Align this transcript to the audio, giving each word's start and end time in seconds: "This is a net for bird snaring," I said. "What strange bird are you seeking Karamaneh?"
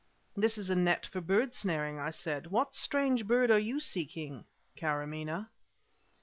"This 0.35 0.57
is 0.57 0.71
a 0.71 0.75
net 0.75 1.05
for 1.05 1.21
bird 1.21 1.53
snaring," 1.53 1.99
I 1.99 2.09
said. 2.09 2.47
"What 2.47 2.73
strange 2.73 3.27
bird 3.27 3.51
are 3.51 3.59
you 3.59 3.79
seeking 3.79 4.45
Karamaneh?" 4.75 5.45